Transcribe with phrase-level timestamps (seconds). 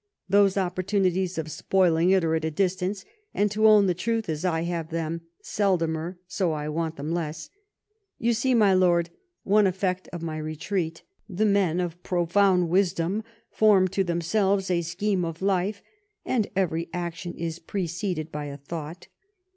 [0.27, 3.05] Those opportunities of spoiling it are at a distance;
[3.35, 7.51] and to own the truth, as I have them seldomer so I want them less.
[8.17, 8.55] You see.
[8.55, 9.11] My Lord,
[9.43, 11.03] one effect of my retreat.
[11.29, 15.83] The men of profound wis dom form to themselves a scheme of life;
[16.25, 19.07] and every action is preceded by a thought.